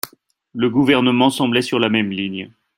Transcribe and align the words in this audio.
Le 0.55 0.67
Gouvernement 0.67 1.29
semblait 1.29 1.61
sur 1.61 1.77
la 1.77 1.87
même 1.87 2.09
ligne. 2.09 2.49